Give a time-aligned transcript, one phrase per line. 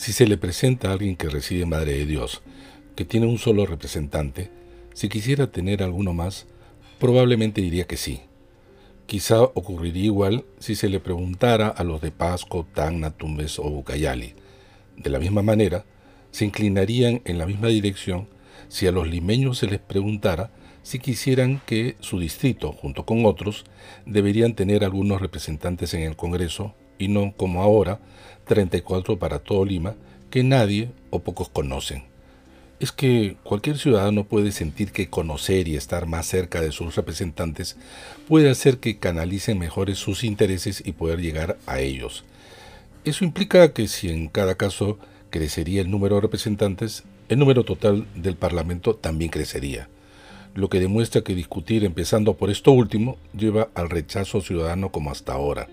[0.00, 2.40] Si se le presenta a alguien que reside en Madre de Dios,
[2.96, 4.50] que tiene un solo representante,
[4.94, 6.46] si quisiera tener alguno más,
[6.98, 8.22] probablemente diría que sí.
[9.04, 14.32] Quizá ocurriría igual si se le preguntara a los de Pasco, Tacna, Tumbes o Ucayali.
[14.96, 15.84] De la misma manera,
[16.30, 18.26] se inclinarían en la misma dirección
[18.68, 20.50] si a los limeños se les preguntara
[20.82, 23.66] si quisieran que su distrito, junto con otros,
[24.06, 27.98] deberían tener algunos representantes en el Congreso y no como ahora,
[28.46, 29.96] 34 para todo Lima,
[30.30, 32.04] que nadie o pocos conocen.
[32.78, 37.76] Es que cualquier ciudadano puede sentir que conocer y estar más cerca de sus representantes
[38.28, 42.24] puede hacer que canalicen mejores sus intereses y poder llegar a ellos.
[43.04, 44.98] Eso implica que si en cada caso
[45.30, 49.88] crecería el número de representantes, el número total del Parlamento también crecería,
[50.54, 55.32] lo que demuestra que discutir empezando por esto último lleva al rechazo ciudadano como hasta
[55.32, 55.68] ahora.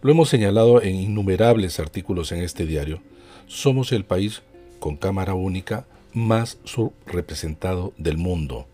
[0.00, 3.00] Lo hemos señalado en innumerables artículos en este diario,
[3.48, 4.42] somos el país
[4.78, 8.68] con Cámara Única más subrepresentado del mundo.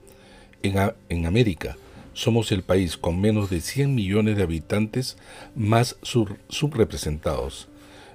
[0.62, 1.78] En, América,
[2.12, 5.16] somos el país con menos de 100 millones de habitantes
[5.54, 7.68] más subrepresentados.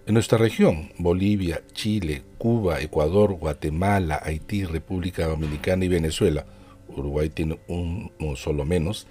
[0.06, 6.46] En nuestra región, Bolivia, Chile, Cuba, Ecuador, Guatemala, Haití, República Dominicana y Venezuela,
[6.88, 9.08] Uruguay tiene un, solo menos,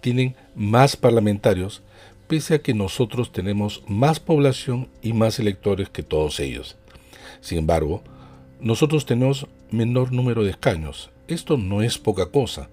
[0.00, 1.82] tienen más parlamentarios,
[2.30, 6.76] pese a que nosotros tenemos más población y más electores que todos ellos.
[7.40, 8.04] Sin embargo,
[8.60, 11.10] nosotros tenemos menor número de escaños.
[11.26, 12.70] Esto no es poca cosa,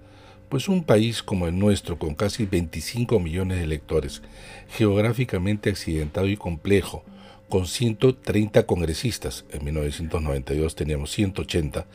[0.48, 4.22] pues un país como el nuestro, con casi 25 millones de electores,
[4.70, 7.04] geográficamente accidentado y complejo,
[7.50, 9.44] con 130 congresistas.
[9.52, 11.88] En 1992 teníamos 180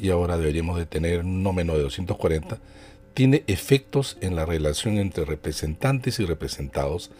[0.00, 2.60] y ahora deberíamos de tener no menos de 240.
[3.18, 7.10] Tiene efectos en la relación entre representantes y representados,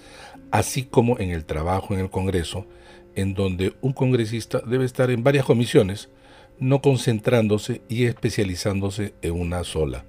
[0.53, 2.67] así como en el trabajo en el Congreso,
[3.17, 6.09] en donde un congresista debe estar en varias comisiones,
[6.61, 10.05] no concentrándose y especializándose en una sola.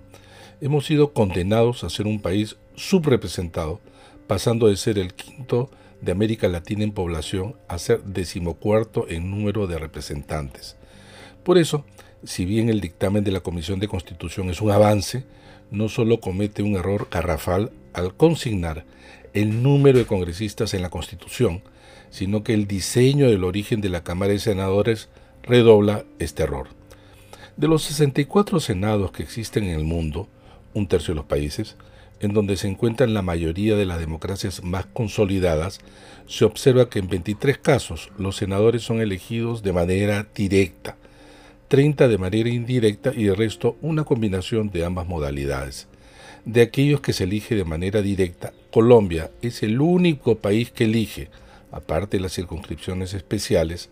[0.61, 3.79] Hemos sido condenados a ser un país subrepresentado,
[4.27, 9.65] pasando de ser el quinto de América Latina en población a ser decimocuarto en número
[9.65, 10.77] de representantes.
[11.43, 11.83] Por eso,
[12.23, 15.23] si bien el dictamen de la Comisión de Constitución es un avance,
[15.71, 18.85] no solo comete un error garrafal al consignar
[19.33, 21.61] el número de congresistas en la Constitución,
[22.09, 25.09] sino que el diseño del origen de la Cámara de Senadores
[25.43, 26.67] redobla este error.
[27.57, 30.27] De los 64 senados que existen en el mundo,
[30.73, 31.75] un tercio de los países,
[32.19, 35.79] en donde se encuentran la mayoría de las democracias más consolidadas,
[36.27, 40.97] se observa que en 23 casos los senadores son elegidos de manera directa,
[41.69, 45.87] 30 de manera indirecta y el resto una combinación de ambas modalidades.
[46.43, 51.29] De aquellos que se elige de manera directa, Colombia es el único país que elige,
[51.71, 53.89] aparte de las circunscripciones especiales,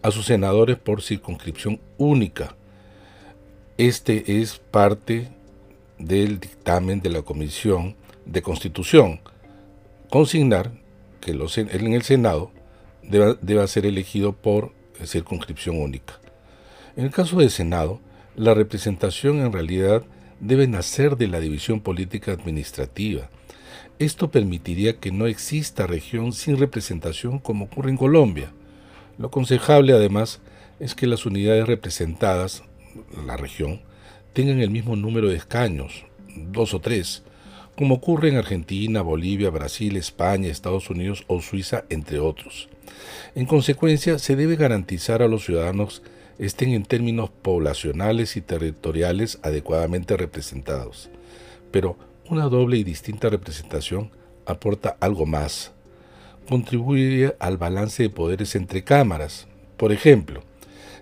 [0.00, 2.56] a sus senadores por circunscripción única.
[3.76, 5.28] Este es parte
[5.98, 7.94] del dictamen de la Comisión
[8.24, 9.20] de Constitución,
[10.08, 10.72] consignar
[11.20, 12.50] que en el Senado
[13.02, 14.72] deba, ser elegido por
[15.04, 16.18] circunscripción única.
[16.98, 18.00] En el caso del Senado,
[18.34, 20.02] la representación en realidad
[20.40, 23.30] debe nacer de la división política administrativa.
[24.00, 28.50] Esto permitiría que no exista región sin representación como ocurre en Colombia.
[29.16, 30.40] Lo aconsejable además
[30.80, 32.64] es que las unidades representadas,
[33.24, 33.80] la región,
[34.32, 36.04] tengan el mismo número de escaños,
[36.34, 37.22] dos o tres,
[37.76, 42.68] como ocurre en Argentina, Bolivia, Brasil, España, Estados Unidos o Suiza, entre otros.
[43.36, 46.02] En consecuencia, se debe garantizar a los ciudadanos
[46.38, 51.10] estén en términos poblacionales y territoriales adecuadamente representados.
[51.70, 51.96] Pero
[52.28, 54.10] una doble y distinta representación
[54.46, 55.72] aporta algo más.
[56.48, 59.46] Contribuye al balance de poderes entre cámaras.
[59.76, 60.42] Por ejemplo,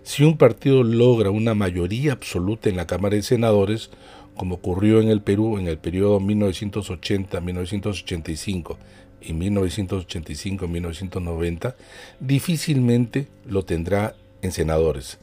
[0.02, 3.90] si un partido logra una mayoría absoluta en la Cámara de Senadores,
[4.36, 8.76] como ocurrió en el Perú en el periodo 1980-1985
[9.20, 11.74] y 1985-1990,
[12.20, 15.18] difícilmente lo tendrá en senadores,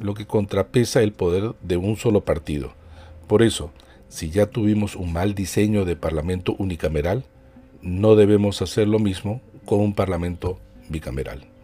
[0.00, 2.72] lo que contrapesa el poder de un solo partido.
[3.26, 3.72] Por eso,
[4.08, 7.24] si ya tuvimos un mal diseño de parlamento unicameral,
[7.82, 10.58] no debemos hacer lo mismo con un parlamento
[10.88, 11.57] bicameral.